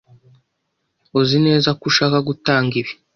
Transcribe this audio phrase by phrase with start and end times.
[1.19, 2.91] Uzi neza ko ushaka gutanga ibi?